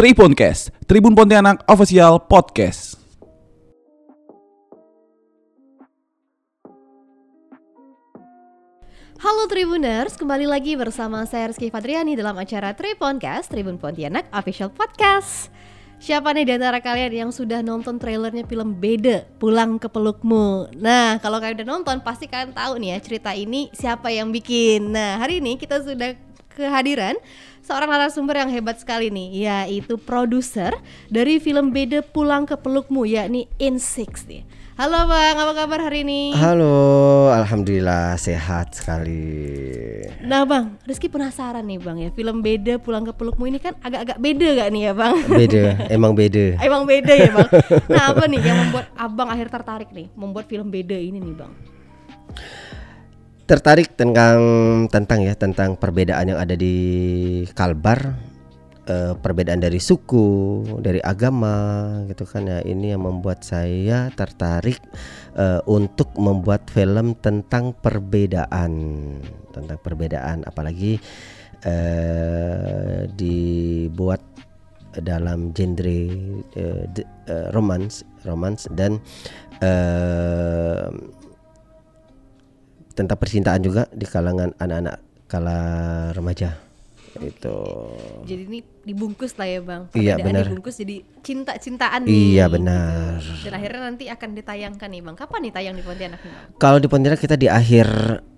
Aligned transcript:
Tribuncast, 0.00 0.72
Tribun 0.88 1.12
Pontianak 1.12 1.60
Official 1.68 2.24
Podcast. 2.24 2.96
Halo 9.20 9.44
Tribuners, 9.44 10.16
kembali 10.16 10.48
lagi 10.48 10.72
bersama 10.72 11.28
saya 11.28 11.52
Rizky 11.52 11.68
Fadriani 11.68 12.16
dalam 12.16 12.32
acara 12.40 12.72
Tribuncast, 12.72 13.52
Tribun 13.52 13.76
Pontianak 13.76 14.24
Official 14.32 14.72
Podcast. 14.72 15.52
Siapa 16.00 16.32
nih 16.32 16.48
di 16.48 16.52
antara 16.56 16.80
kalian 16.80 17.28
yang 17.28 17.28
sudah 17.28 17.60
nonton 17.60 18.00
trailernya 18.00 18.48
film 18.48 18.80
Beda, 18.80 19.28
Pulang 19.36 19.76
ke 19.76 19.92
Pelukmu? 19.92 20.72
Nah, 20.80 21.20
kalau 21.20 21.44
kalian 21.44 21.60
udah 21.60 21.68
nonton, 21.76 22.00
pasti 22.00 22.24
kalian 22.24 22.56
tahu 22.56 22.80
nih 22.80 22.96
ya 22.96 22.98
cerita 23.04 23.36
ini 23.36 23.68
siapa 23.76 24.08
yang 24.08 24.32
bikin. 24.32 24.96
Nah, 24.96 25.20
hari 25.20 25.44
ini 25.44 25.60
kita 25.60 25.84
sudah 25.84 26.29
kehadiran 26.54 27.14
seorang 27.62 27.86
narasumber 27.86 28.34
yang 28.42 28.50
hebat 28.50 28.82
sekali 28.82 29.08
nih, 29.08 29.46
yaitu 29.46 29.94
produser 29.94 30.74
dari 31.06 31.38
film 31.38 31.70
Beda 31.70 32.02
Pulang 32.02 32.48
ke 32.48 32.58
Pelukmu, 32.58 33.06
yakni 33.06 33.46
In6 33.62 34.26
nih. 34.26 34.42
Halo 34.80 35.04
Bang, 35.12 35.36
apa 35.36 35.52
kabar 35.52 35.92
hari 35.92 36.08
ini? 36.08 36.32
Halo, 36.32 37.28
alhamdulillah 37.28 38.16
sehat 38.16 38.72
sekali. 38.72 39.28
Nah 40.24 40.48
Bang, 40.48 40.80
Rizky 40.88 41.12
penasaran 41.12 41.60
nih 41.68 41.76
Bang 41.76 42.00
ya, 42.00 42.08
film 42.16 42.40
Beda 42.40 42.80
Pulang 42.80 43.04
ke 43.04 43.12
Pelukmu 43.12 43.44
ini 43.44 43.60
kan 43.60 43.76
agak-agak 43.84 44.16
beda 44.16 44.48
gak 44.56 44.68
nih 44.72 44.82
ya 44.88 44.92
Bang? 44.96 45.20
Beda, 45.28 45.64
emang 45.92 46.16
beda. 46.16 46.56
Emang 46.66 46.88
beda 46.88 47.12
ya 47.12 47.28
Bang? 47.28 47.50
Nah 47.92 48.02
apa 48.08 48.24
nih 48.24 48.40
yang 48.40 48.56
membuat 48.56 48.86
Abang 48.96 49.28
akhir 49.28 49.52
tertarik 49.52 49.92
nih, 49.92 50.08
membuat 50.16 50.48
film 50.48 50.72
Beda 50.72 50.96
ini 50.96 51.20
nih 51.20 51.34
Bang? 51.36 51.52
Tertarik 53.50 53.98
tentang 53.98 54.38
tentang 54.86 55.26
ya 55.26 55.34
tentang 55.34 55.74
perbedaan 55.74 56.22
yang 56.30 56.38
ada 56.38 56.54
di 56.54 56.78
Kalbar, 57.50 58.14
eh, 58.86 59.18
perbedaan 59.18 59.58
dari 59.58 59.82
suku, 59.82 60.62
dari 60.78 61.02
agama, 61.02 61.98
gitu 62.06 62.30
kan 62.30 62.46
ya. 62.46 62.62
Ini 62.62 62.94
yang 62.94 63.10
membuat 63.10 63.42
saya 63.42 64.06
tertarik 64.14 64.78
eh, 65.34 65.58
untuk 65.66 66.14
membuat 66.14 66.70
film 66.70 67.18
tentang 67.18 67.74
perbedaan, 67.74 68.70
tentang 69.50 69.78
perbedaan, 69.82 70.46
apalagi 70.46 71.02
eh, 71.66 73.10
dibuat 73.10 74.22
dalam 74.94 75.50
genre 75.50 75.98
eh, 76.54 76.82
de- 76.86 77.10
eh, 77.26 77.50
romance, 77.50 78.06
romance 78.22 78.70
dan 78.78 79.02
eh, 79.58 81.18
tentang 83.00 83.16
percintaan 83.16 83.64
juga 83.64 83.88
di 83.88 84.04
kalangan 84.04 84.52
anak-anak 84.60 84.96
kala 85.24 85.60
remaja. 86.12 86.60
Itu. 87.18 87.56
Jadi 88.22 88.42
ini 88.46 88.60
dibungkus 88.86 89.34
lah 89.34 89.48
ya 89.48 89.60
Bang. 89.64 89.82
Iya, 89.96 90.14
benar. 90.22 90.46
dibungkus 90.46 90.78
jadi 90.78 91.02
cinta-cintaan 91.26 92.06
nih. 92.06 92.38
Iya, 92.38 92.46
benar. 92.46 93.18
gitu. 93.18 93.50
Dan 93.50 93.52
akhirnya 93.58 93.80
nanti 93.90 94.04
akan 94.06 94.28
ditayangkan 94.38 94.88
nih 94.88 95.02
Bang. 95.02 95.16
Kapan 95.18 95.40
nih 95.48 95.52
tayang 95.52 95.74
di 95.74 95.82
Pontianak 95.82 96.20
nih 96.22 96.32
kalau 96.60 96.78
di 96.78 96.86
Pontianak 96.86 97.18
kita 97.18 97.34
di 97.34 97.50
akhir 97.50 97.88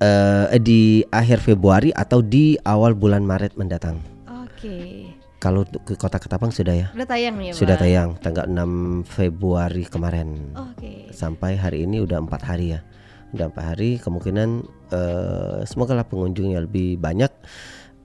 eh, 0.01 0.57
di 0.63 1.05
akhir 1.11 1.45
Februari 1.45 1.93
atau 1.93 2.25
di 2.25 2.57
awal 2.65 2.97
bulan 2.97 3.27
Maret 3.27 3.61
mendatang. 3.61 4.01
Oke. 4.25 5.11
Kalau 5.43 5.67
untuk 5.67 5.83
ke 5.83 5.99
kota 5.99 6.23
Ketapang 6.23 6.55
sudah 6.55 6.73
ya? 6.73 6.87
Udah 6.95 7.09
tayang 7.11 7.35
nih 7.35 7.51
ya 7.51 7.53
sudah 7.53 7.77
Bang? 7.77 7.83
tayang 7.83 8.09
tanggal 8.23 8.47
6 8.47 9.11
Februari 9.11 9.85
kemarin. 9.85 10.55
Oke. 10.55 11.13
Sampai 11.13 11.61
hari 11.61 11.85
ini 11.85 12.01
udah 12.01 12.23
empat 12.25 12.47
hari 12.47 12.79
ya 12.79 12.81
empat 13.33 13.65
hari 13.77 13.97
kemungkinan 13.97 14.51
eh, 14.93 15.59
semoga 15.65 15.97
lah 15.97 16.05
pengunjungnya 16.05 16.61
lebih 16.65 17.01
banyak 17.01 17.33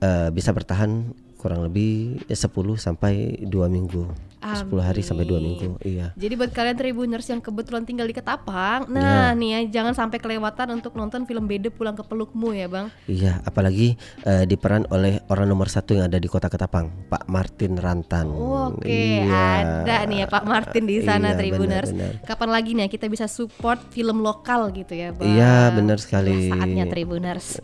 eh, 0.00 0.28
bisa 0.32 0.56
bertahan 0.56 1.12
kurang 1.38 1.62
lebih 1.62 2.18
10 2.26 2.34
sampai 2.76 3.14
dua 3.40 3.66
minggu 3.66 4.10
10 4.38 4.70
hari 4.78 5.02
sampai 5.02 5.22
dua 5.22 5.38
Amin. 5.38 5.54
minggu 5.54 5.78
iya 5.82 6.14
Jadi 6.14 6.34
buat 6.34 6.50
kalian 6.50 6.74
Tribuners 6.74 7.26
yang 7.26 7.38
kebetulan 7.38 7.82
tinggal 7.82 8.04
di 8.04 8.12
Ketapang 8.12 8.86
Nah 8.86 9.30
Ya. 9.30 9.34
nih 9.34 9.50
ya 9.50 9.80
jangan 9.80 9.94
sampai 9.96 10.18
kelewatan 10.18 10.72
untuk 10.72 10.94
nonton 10.94 11.24
film 11.24 11.46
Beda 11.46 11.68
Pulang 11.68 11.94
ke 11.94 12.02
Pelukmu 12.02 12.52
ya 12.52 12.66
Bang 12.66 12.90
iya 13.06 13.42
apalagi 13.42 13.98
eh, 14.22 14.44
diperan 14.44 14.86
oleh 14.88 15.18
orang 15.26 15.46
nomor 15.46 15.66
satu 15.66 15.92
yang 15.92 16.06
ada 16.06 16.16
di 16.16 16.26
kota 16.26 16.46
Ketapang 16.46 16.86
Pak 17.06 17.26
Martin 17.26 17.74
Rantan 17.76 18.30
Oke, 18.30 18.86
Iya. 19.24 19.46
ada 19.84 19.96
nih 20.04 20.18
ya 20.22 20.26
Pak 20.26 20.44
Martin 20.44 20.84
di 20.84 20.98
sana 21.00 21.32
Iya, 21.32 21.38
Tribuners. 21.38 21.90
benar, 21.90 22.14
benar. 22.14 22.24
Kapan 22.24 22.48
lagi 22.48 22.70
nih 22.72 22.88
kita 22.88 23.06
bisa 23.06 23.26
support 23.26 23.78
film 23.90 24.20
lokal 24.20 24.70
gitu 24.70 24.92
ya, 24.92 25.10
Bang? 25.10 25.28
Iya, 25.28 25.70
benar 25.72 25.98
sekali. 25.98 26.48
Ya, 26.48 26.54
saatnya 26.54 26.84
Tribuners. 26.86 27.58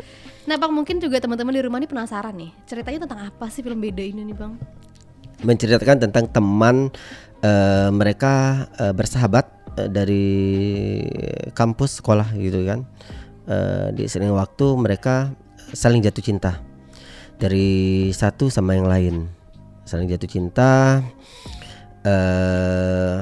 Nah, 0.44 0.60
Bang 0.60 0.76
mungkin 0.76 1.00
juga 1.00 1.16
teman-teman 1.20 1.56
di 1.56 1.62
rumah 1.64 1.80
ini 1.80 1.88
penasaran 1.88 2.36
nih. 2.36 2.52
Ceritanya 2.68 3.08
tentang 3.08 3.20
apa 3.32 3.46
sih 3.48 3.64
film 3.64 3.80
beda 3.80 4.04
ini 4.04 4.22
nih, 4.28 4.36
Bang? 4.36 4.56
menceritakan 5.44 6.08
tentang 6.08 6.24
teman 6.32 6.88
eh, 7.44 7.90
mereka 7.92 8.64
eh, 8.80 8.96
bersahabat 8.96 9.44
eh, 9.76 9.90
dari 9.92 10.26
kampus 11.52 12.00
sekolah 12.00 12.32
gitu 12.40 12.64
kan 12.64 12.88
Eh, 13.44 13.92
di 13.92 14.08
sering 14.08 14.32
waktu 14.32 14.72
mereka 14.72 15.28
saling 15.76 16.00
jatuh 16.00 16.24
cinta 16.24 16.64
dari 17.36 18.08
satu 18.08 18.48
sama 18.48 18.72
yang 18.72 18.88
lain 18.88 19.28
saling 19.84 20.08
jatuh 20.08 20.24
cinta 20.24 21.04
eh 22.08 23.20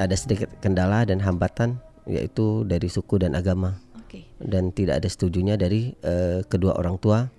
ada 0.00 0.16
sedikit 0.16 0.48
kendala 0.64 1.04
dan 1.04 1.20
hambatan 1.20 1.76
yaitu 2.08 2.64
dari 2.64 2.88
suku 2.88 3.20
dan 3.20 3.36
agama 3.36 3.76
Oke. 4.10 4.26
dan 4.42 4.74
tidak 4.74 4.98
ada 4.98 5.06
setujunya 5.06 5.54
dari 5.54 5.94
eh, 6.02 6.42
kedua 6.42 6.74
orang 6.74 6.98
tua 6.98 7.30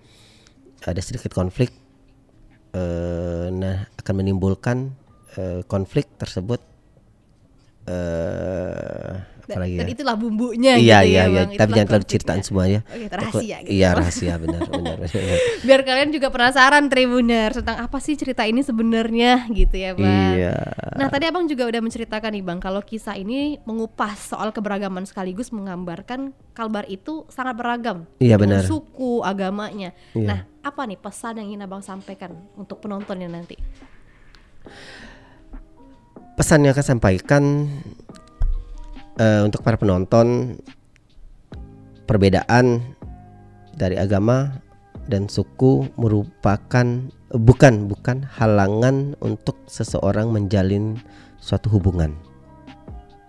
ada 0.87 1.01
sedikit 1.03 1.35
konflik 1.35 1.67
eh, 2.71 3.51
nah 3.51 3.91
akan 3.99 4.13
menimbulkan 4.15 4.95
eh, 5.35 5.67
konflik 5.67 6.07
tersebut 6.15 6.63
eh 7.91 9.40
Dan, 9.51 9.59
dan 9.77 9.87
ya 9.87 9.91
itulah 9.91 10.15
bumbunya 10.15 10.73
iya 10.75 10.99
gitu 11.03 11.11
iya 11.11 11.21
ya, 11.21 11.23
iya 11.27 11.41
Bang. 11.43 11.49
tapi 11.59 11.71
jangan 11.73 11.87
terlalu 11.87 12.05
ceritaan 12.07 12.41
semua 12.41 12.63
ya 12.65 12.79
Oke, 12.85 13.05
rahasia 13.09 13.57
gitu. 13.59 13.69
iya 13.71 13.89
rahasia 13.91 14.33
benar 14.37 14.61
benar, 14.63 14.95
benar. 15.03 15.37
Biar 15.61 15.81
kalian 15.83 16.09
juga 16.09 16.27
penasaran 16.29 16.85
Tribuners 16.87 17.55
tentang 17.59 17.77
apa 17.79 17.97
sih 17.99 18.15
cerita 18.15 18.43
ini 18.43 18.61
sebenarnya 18.61 19.45
gitu 19.49 19.75
ya, 19.75 19.91
Bang. 19.91 20.07
iya 20.37 20.55
Nah 20.95 21.07
tadi 21.07 21.25
abang 21.25 21.45
juga 21.45 21.65
udah 21.65 21.81
menceritakan 21.81 22.31
nih 22.31 22.43
bang 22.43 22.59
kalau 22.59 22.79
kisah 22.79 23.13
ini 23.13 23.59
mengupas 23.63 24.31
soal 24.31 24.49
keberagaman 24.49 25.03
sekaligus 25.03 25.49
menggambarkan 25.49 26.31
Kalbar 26.51 26.83
itu 26.85 27.23
sangat 27.27 27.55
beragam 27.55 28.05
Iya, 28.19 28.35
benar. 28.35 28.67
suku 28.67 29.23
agamanya. 29.23 29.95
Iya. 30.11 30.27
Nah 30.27 30.39
apa 30.61 30.85
nih 30.85 30.95
pesan 30.95 31.41
yang 31.41 31.47
ingin 31.49 31.65
abang 31.65 31.81
sampaikan 31.81 32.35
untuk 32.53 32.79
penontonnya 32.79 33.25
nanti? 33.25 33.55
pesan 36.31 36.65
yang 36.65 36.73
akan 36.73 36.85
sampaikan 36.97 37.43
eh, 39.21 39.41
untuk 39.45 39.61
para 39.61 39.77
penonton 39.77 40.57
perbedaan 42.09 42.81
dari 43.77 43.95
agama 43.95 44.57
dan 45.07 45.29
suku 45.29 45.87
merupakan 45.95 46.85
bukan 47.31 47.73
bukan 47.87 48.27
halangan 48.27 49.15
untuk 49.23 49.55
seseorang 49.69 50.33
menjalin 50.33 50.99
suatu 51.39 51.71
hubungan. 51.71 52.11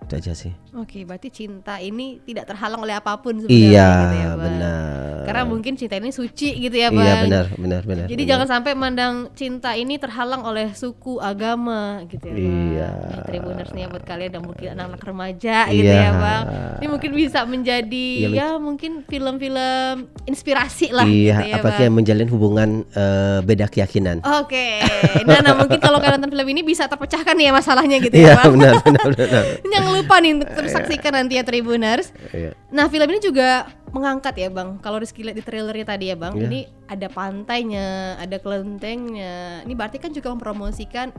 Itu 0.03 0.19
aja 0.19 0.33
sih. 0.35 0.53
Oke 0.75 1.07
berarti 1.07 1.31
cinta 1.31 1.79
ini 1.79 2.19
tidak 2.27 2.51
terhalang 2.51 2.83
oleh 2.83 2.97
apa 2.97 3.21
pun 3.21 3.39
sebenarnya 3.39 3.71
iya 3.71 3.91
gitu 3.93 4.17
ya 4.17 4.31
bang. 4.33 4.41
benar 4.41 5.12
Karena 5.23 5.43
mungkin 5.45 5.73
cinta 5.75 5.95
ini 5.95 6.11
suci 6.11 6.49
gitu 6.59 6.73
ya 6.73 6.89
bang. 6.89 7.01
iya 7.01 7.15
benar 7.21 7.47
benar 7.53 7.83
benar 7.83 8.05
Jadi 8.05 8.15
benar. 8.19 8.31
jangan 8.31 8.47
sampai 8.49 8.73
mandang 8.73 9.15
cinta 9.33 9.71
ini 9.73 9.97
terhalang 9.97 10.43
oleh 10.43 10.71
suku 10.73 11.19
agama 11.19 11.81
gitu 12.07 12.25
ya 12.25 12.35
bang. 12.35 12.43
Iya. 12.43 12.89
Nih, 12.93 13.23
Tribuners 13.25 13.71
nih 13.71 13.83
ya 13.83 13.89
buat 13.89 14.05
kalian 14.05 14.31
dan 14.31 14.43
mungkin 14.43 14.67
anak-anak 14.71 15.03
remaja 15.03 15.57
gitu 15.69 15.87
Iya. 15.89 16.01
ya 16.01 16.13
bang. 16.13 16.43
Ini 16.77 16.87
mungkin 16.89 17.11
bisa 17.13 17.41
menjadi 17.43 18.09
Iya, 18.23 18.29
ya 18.31 18.49
mungkin 18.57 18.93
film-film 19.03 19.97
inspirasi 20.25 20.91
lah 20.91 21.05
iya 21.05 21.37
gitu 21.39 21.49
ya 21.49 21.57
apalagi 21.57 21.77
bang. 21.77 21.87
yang 21.87 21.95
menjalin 21.95 22.29
hubungan 22.29 22.69
eh, 22.89 23.39
beda 23.43 23.67
keyakinan 23.67 24.23
Oke, 24.35 24.81
nah, 25.25 25.41
nah 25.41 25.55
mungkin 25.55 25.79
kalau 25.79 25.99
kalian 25.99 26.19
nonton 26.19 26.33
film 26.33 26.47
ini 26.49 26.63
bisa 26.63 26.87
terpecahkan 26.87 27.35
nih 27.35 27.49
ya 27.49 27.53
masalahnya 27.53 27.97
gitu 27.99 28.15
iya 28.15 28.33
ya 28.33 28.35
bang. 28.39 28.53
benar 28.53 28.75
benar 28.81 29.07
benar 29.11 29.45
Jangan 29.73 29.91
lupa 29.93 30.15
nih 30.19 30.31
untuk 30.35 30.49
terus 30.53 30.71
saksikan 30.71 31.13
nanti 31.15 31.35
ya 31.35 31.43
Tribuners. 31.43 32.13
Iya. 32.31 32.53
Nah 32.69 32.87
film 32.87 33.09
ini 33.09 33.21
juga 33.21 33.65
mengangkat 33.93 34.35
ya 34.41 34.49
bang. 34.49 34.81
Kalau 34.81 34.99
Rizky 34.99 35.21
lihat 35.23 35.37
di 35.37 35.45
trailernya 35.45 35.87
tadi 35.87 36.09
ya 36.09 36.17
bang, 36.17 36.33
Iya. 36.35 36.45
ini 36.49 36.61
ada 36.89 37.09
pantainya, 37.13 38.17
ada 38.17 38.37
kelentengnya. 38.41 39.63
Ini 39.69 39.73
berarti 39.77 40.01
kan 40.01 40.11
juga 40.11 40.33
mempromosikan 40.33 41.13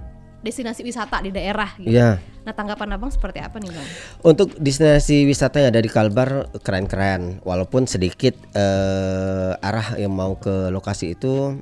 destinasi 0.43 0.83
wisata 0.83 1.23
di 1.23 1.31
daerah 1.31 1.71
gitu. 1.79 1.95
Iya. 1.95 2.19
Nah 2.43 2.51
tanggapan 2.51 2.99
abang 2.99 3.07
seperti 3.13 3.39
apa 3.39 3.61
nih 3.63 3.71
bang? 3.71 3.87
Untuk 4.27 4.51
destinasi 4.59 5.23
wisata 5.23 5.63
yang 5.63 5.71
ada 5.71 5.79
di 5.79 5.87
Kalbar 5.87 6.51
keren-keren, 6.59 7.39
walaupun 7.47 7.87
sedikit 7.87 8.35
eh, 8.51 9.53
arah 9.63 9.95
yang 9.95 10.11
mau 10.11 10.35
ke 10.35 10.67
lokasi 10.73 11.15
itu 11.15 11.55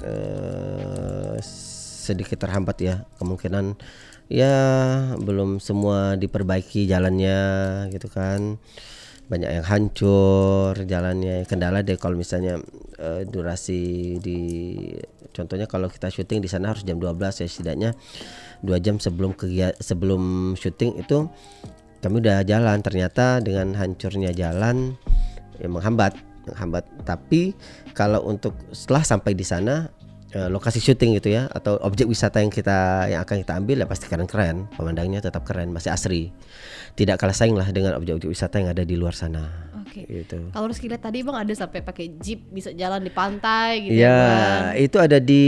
eh, 0.00 1.36
sedikit 2.06 2.38
terhambat 2.38 2.76
ya 2.80 2.94
kemungkinan 3.18 3.74
ya 4.30 4.54
belum 5.18 5.58
semua 5.58 6.14
diperbaiki 6.18 6.86
jalannya 6.86 7.40
gitu 7.90 8.06
kan 8.10 8.58
banyak 9.26 9.50
yang 9.58 9.66
hancur 9.66 10.72
jalannya 10.86 11.42
kendala 11.50 11.82
deh 11.82 11.98
kalau 11.98 12.14
misalnya 12.14 12.62
eh, 12.98 13.26
durasi 13.26 14.16
di 14.22 14.38
contohnya 15.34 15.66
kalau 15.66 15.90
kita 15.90 16.08
syuting 16.08 16.38
di 16.38 16.48
sana 16.48 16.70
harus 16.70 16.86
jam 16.86 16.96
12 16.96 17.42
ya 17.42 17.46
setidaknya 17.46 17.90
dua 18.64 18.80
jam 18.80 18.96
sebelum 18.96 19.36
kegiatan 19.36 19.76
sebelum 19.82 20.54
syuting 20.56 21.02
itu 21.02 21.28
kami 22.06 22.22
udah 22.22 22.46
jalan. 22.46 22.78
Ternyata 22.86 23.42
dengan 23.42 23.74
hancurnya 23.74 24.30
jalan 24.30 24.94
ya 25.58 25.66
menghambat 25.66 26.14
menghambat. 26.46 26.86
Tapi 27.02 27.56
kalau 27.96 28.22
untuk 28.30 28.54
setelah 28.70 29.02
sampai 29.02 29.34
di 29.34 29.42
sana 29.42 29.90
eh, 30.32 30.48
lokasi 30.48 30.80
syuting 30.80 31.18
gitu 31.18 31.30
ya 31.30 31.46
atau 31.46 31.78
objek 31.82 32.08
wisata 32.08 32.42
yang 32.42 32.50
kita 32.50 33.06
yang 33.06 33.20
akan 33.22 33.36
kita 33.44 33.52
ambil 33.54 33.76
ya 33.82 33.86
pasti 33.86 34.06
keren-keren 34.08 34.66
pemandangannya 34.74 35.22
tetap 35.22 35.46
keren 35.46 35.70
masih 35.70 35.92
asri 35.92 36.34
tidak 36.96 37.20
kalah 37.20 37.36
saing 37.36 37.54
lah 37.54 37.68
dengan 37.70 37.94
objek-objek 38.00 38.30
wisata 38.30 38.58
yang 38.58 38.72
ada 38.72 38.82
di 38.82 38.96
luar 38.96 39.12
sana 39.12 39.70
Oke. 39.86 40.02
gitu 40.08 40.50
Kalau 40.50 40.66
Rizky 40.66 40.90
lihat 40.90 41.04
tadi 41.04 41.22
bang 41.22 41.36
ada 41.36 41.52
sampai 41.54 41.78
pakai 41.80 42.18
jeep 42.18 42.42
bisa 42.50 42.74
jalan 42.74 43.04
di 43.04 43.12
pantai 43.12 43.86
gitu 43.86 44.02
Ya, 44.02 44.10
ya 44.10 44.18
bang. 44.18 44.64
itu 44.82 44.96
ada 44.98 45.18
di 45.22 45.44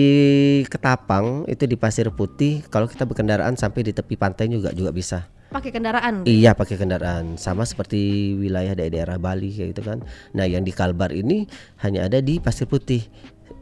Ketapang, 0.71 1.45
itu 1.51 1.65
di 1.67 1.77
Pasir 1.77 2.09
Putih. 2.15 2.63
Kalau 2.71 2.87
kita 2.87 3.03
berkendaraan 3.05 3.59
sampai 3.59 3.83
di 3.83 3.93
tepi 3.93 4.15
pantai 4.15 4.47
juga 4.49 4.71
juga 4.73 4.95
bisa. 4.95 5.27
Pakai 5.49 5.73
kendaraan. 5.73 6.29
Iya, 6.29 6.53
pakai 6.53 6.77
kendaraan. 6.77 7.41
Sama 7.41 7.65
seperti 7.65 8.33
wilayah 8.37 8.77
daerah 8.77 9.17
Bali 9.17 9.49
kayak 9.49 9.69
gitu 9.73 9.83
kan. 9.85 10.05
Nah, 10.37 10.45
yang 10.45 10.61
di 10.61 10.77
Kalbar 10.77 11.09
ini 11.09 11.49
hanya 11.81 12.05
ada 12.05 12.21
di 12.21 12.37
Pasir 12.37 12.69
Putih, 12.69 13.09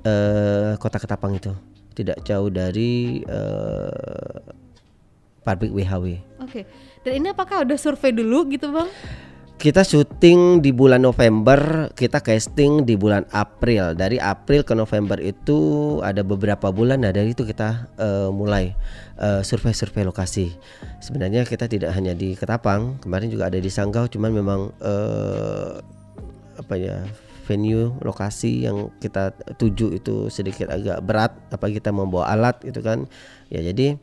eh, 0.06 0.72
kota 0.78 1.02
Ketapang 1.02 1.34
itu. 1.34 1.50
Tidak 1.96 2.22
jauh 2.22 2.46
dari 2.52 3.24
eh, 3.26 4.40
pabrik 5.42 5.74
WHW. 5.74 6.18
Oke. 6.42 6.66
Dan 7.06 7.22
ini 7.22 7.30
apakah 7.30 7.62
udah 7.62 7.78
survei 7.78 8.10
dulu 8.10 8.50
gitu 8.50 8.70
bang? 8.74 8.90
Kita 9.56 9.80
syuting 9.80 10.60
di 10.60 10.68
bulan 10.68 11.00
November, 11.00 11.88
kita 11.96 12.20
casting 12.20 12.84
di 12.84 12.92
bulan 12.92 13.24
April. 13.32 13.96
Dari 13.96 14.20
April 14.20 14.60
ke 14.68 14.76
November 14.76 15.16
itu 15.16 15.56
ada 16.04 16.20
beberapa 16.20 16.68
bulan. 16.68 17.00
Nah 17.00 17.08
dari 17.08 17.32
itu 17.32 17.40
kita 17.46 17.88
eh, 17.96 18.28
mulai 18.28 18.76
eh, 19.16 19.40
survei-survei 19.40 20.04
lokasi. 20.04 20.52
Sebenarnya 21.00 21.48
kita 21.48 21.72
tidak 21.72 21.96
hanya 21.96 22.12
di 22.12 22.36
Ketapang, 22.36 23.00
kemarin 23.00 23.32
juga 23.32 23.48
ada 23.48 23.56
di 23.56 23.70
Sanggau. 23.72 24.04
Cuman 24.12 24.28
memang 24.36 24.76
eh, 24.76 25.80
apa 26.60 26.74
ya 26.76 27.00
venue 27.46 27.94
lokasi 28.02 28.66
yang 28.66 28.90
kita 28.98 29.30
tuju 29.54 29.94
itu 29.94 30.26
sedikit 30.28 30.68
agak 30.74 30.98
berat. 31.06 31.32
Apa 31.54 31.70
kita 31.70 31.94
membawa 31.94 32.26
alat 32.34 32.58
itu 32.66 32.82
kan? 32.82 33.06
Ya 33.48 33.62
jadi 33.62 33.94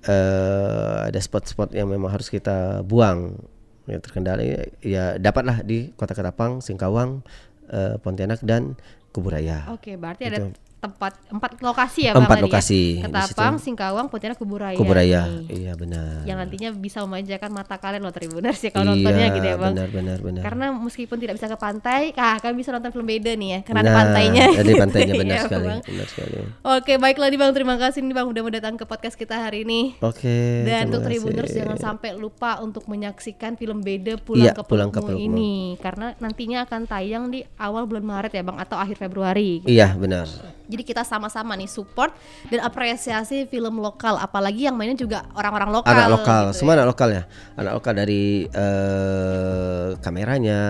eh 0.00 0.98
ada 1.12 1.20
spot-spot 1.20 1.76
yang 1.76 1.90
memang 1.92 2.08
harus 2.08 2.32
kita 2.32 2.80
buang 2.86 3.36
yang 3.84 4.00
terkendali 4.00 4.70
ya 4.80 5.18
dapatlah 5.18 5.66
di 5.66 5.90
Kota 5.98 6.14
Ketapang, 6.14 6.62
Singkawang, 6.62 7.26
eh, 7.68 7.98
Pontianak 7.98 8.40
dan 8.46 8.78
Kuburaya. 9.10 9.66
Oke, 9.74 9.98
berarti 9.98 10.30
ada 10.30 10.38
Itu. 10.46 10.69
Tempat 10.80 11.12
empat 11.28 11.60
lokasi 11.60 12.08
ya 12.08 12.12
bang 12.12 12.24
Empat 12.24 12.40
lokasi 12.40 12.80
ya? 12.96 12.96
di 12.96 13.04
Ketapang. 13.04 13.54
Singkawang, 13.56 14.06
Pontianak, 14.08 14.34
Kuburaya. 14.34 14.72
Kuburaya. 14.74 15.28
nih. 15.28 15.44
Iya 15.60 15.72
benar. 15.76 16.24
Yang 16.24 16.36
nantinya 16.40 16.68
bisa 16.72 17.04
memanjakan 17.04 17.50
mata 17.50 17.76
kalian 17.76 18.00
loh 18.00 18.10
Tribuners 18.10 18.56
ya 18.58 18.70
kalau 18.70 18.90
nontonnya 18.90 19.26
Iya, 19.26 19.36
gitu 19.36 19.46
ya 19.46 19.56
bang. 19.56 19.72
Benar 19.72 19.88
benar 19.90 20.18
benar. 20.18 20.42
Karena 20.42 20.66
meskipun 20.72 21.16
tidak 21.16 21.36
bisa 21.36 21.46
ke 21.46 21.56
pantai, 21.56 22.00
kah 22.10 22.40
kalian 22.40 22.56
bisa 22.56 22.70
nonton 22.70 22.90
film 22.90 23.04
beda 23.04 23.32
nih 23.34 23.48
ya, 23.50 23.58
karena 23.60 23.78
ada 23.78 23.86
Nah, 23.86 23.96
pantainya. 24.00 24.44
Ada 24.56 24.72
pantainya 24.74 25.14
benar 25.14 25.36
Iya, 25.36 25.44
sekali. 25.44 25.66
Bang. 25.66 25.80
Benar 25.84 26.06
sekali. 26.06 26.34
Oke, 26.62 26.92
baiklah 26.96 27.28
nih 27.28 27.38
Bang, 27.38 27.52
terima 27.52 27.76
kasih 27.76 28.00
nih 28.00 28.14
Bang 28.14 28.26
udah 28.26 28.40
mau 28.40 28.50
datang 28.50 28.74
ke 28.74 28.84
podcast 28.84 29.14
kita 29.14 29.36
hari 29.36 29.62
ini. 29.62 30.00
Oke. 30.00 30.64
Dan 30.64 30.88
untuk 30.88 31.04
Tribuners 31.04 31.50
jangan 31.50 31.76
sampai 31.76 32.14
lupa 32.14 32.56
untuk 32.58 32.86
menyaksikan 32.86 33.54
film 33.54 33.80
beda 33.80 34.16
pulang 34.16 34.48
Iya, 34.48 34.52
ke 34.52 34.62
Pulang 34.62 34.88
ke 34.88 34.98
Pelukmu 34.98 35.20
ini 35.20 35.52
karena 35.76 36.16
nantinya 36.16 36.64
akan 36.64 36.80
tayang 36.84 37.28
di 37.28 37.44
awal 37.56 37.84
bulan 37.84 38.00
Maret 38.02 38.32
ya 38.32 38.40
Bang 38.40 38.56
atau 38.56 38.74
akhir 38.74 38.96
Februari. 38.96 39.60
Iya 39.62 39.92
benar. 39.92 40.24
Jadi 40.70 40.82
kita 40.86 41.02
sama-sama 41.02 41.54
nih 41.54 41.68
support 41.70 42.14
dan 42.48 42.64
apresiasi 42.64 43.44
film 43.50 43.78
lokal 43.78 44.16
apalagi 44.16 44.66
yang 44.70 44.74
mainnya 44.78 44.96
juga 44.96 45.26
orang-orang 45.36 45.70
lokal. 45.70 45.92
Anak 45.92 46.08
lokal, 46.10 46.42
gitu 46.50 46.58
semua 46.62 46.72
anak 46.78 46.88
lokal 46.94 47.08
ya. 47.10 47.22
Anak 47.58 47.72
lokal 47.78 47.92
dari 47.98 48.46
eh, 48.48 49.88
kameranya, 50.00 50.60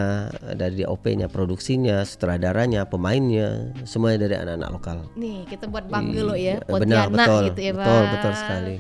dari 0.57 0.83
DOP-nya, 0.83 1.29
produksinya, 1.31 2.03
sutradaranya, 2.05 2.85
pemainnya, 2.89 3.77
semuanya 3.87 4.27
dari 4.29 4.37
anak-anak 4.41 4.71
lokal. 4.73 4.99
Nih, 5.17 5.45
kita 5.47 5.69
buat 5.71 5.87
bangga 5.87 6.21
lo 6.25 6.35
ya, 6.35 6.51
Iya, 6.51 6.57
benar, 6.65 7.07
Pontianak 7.07 7.27
betul, 7.29 7.43
gitu 7.53 7.61
ya 7.61 7.73
Bang. 7.73 7.87
betul, 7.87 8.03
betul 8.11 8.33
sekali. 8.35 8.75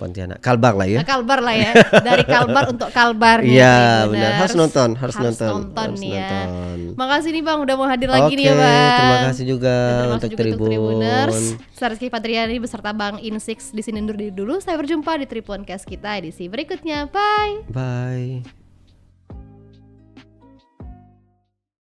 Pontianak, 0.00 0.40
Kalbar 0.40 0.72
lah 0.72 0.88
ya. 0.88 0.98
Nah, 0.98 1.06
Kalbar 1.06 1.38
lah 1.44 1.52
ya, 1.54 1.70
dari 2.00 2.24
Kalbar 2.24 2.64
untuk 2.72 2.88
Kalbar 2.88 3.38
Iya, 3.44 3.76
Tribuners. 3.76 4.10
benar. 4.10 4.30
Harus 4.40 4.54
nonton, 4.56 4.88
harus 4.96 5.16
nonton, 5.20 5.50
harus 5.76 6.00
nih 6.00 6.10
ya. 6.16 6.24
nonton. 6.24 6.78
Makasih 6.96 7.30
nih 7.30 7.42
Bang 7.44 7.58
udah 7.60 7.74
mau 7.76 7.84
hadir 7.84 8.08
lagi 8.08 8.32
nih 8.32 8.44
ya 8.48 8.52
Oke, 8.52 8.60
Bang. 8.60 8.96
terima 8.96 9.18
kasih 9.28 9.44
juga 9.46 9.74
Dan 9.76 9.92
terima 10.00 10.14
untuk 10.16 10.30
juga 10.30 10.40
Tribun. 10.40 10.66
Tribuners. 10.66 11.38
Saya 11.76 11.88
Rizky 11.92 12.08
Patriani 12.08 12.56
beserta 12.56 12.90
Bang 12.90 13.20
Insix 13.20 13.70
di 13.70 13.82
sini 13.84 14.00
undur 14.00 14.16
diri 14.16 14.32
dulu. 14.32 14.56
Saya 14.58 14.80
berjumpa 14.80 15.16
di 15.16 15.28
Triponcast 15.28 15.84
kita 15.84 16.16
edisi 16.16 16.48
berikutnya. 16.48 17.04
Bye. 17.06 17.68
Bye. 17.68 18.59